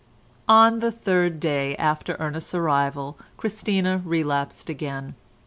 On 0.49 0.79
the 0.79 0.91
third 0.91 1.39
day 1.39 1.75
after 1.75 2.15
Ernest's 2.19 2.55
arrival 2.55 3.19
Christina 3.37 4.01
relapsed 4.03 4.67
again. 4.67 5.13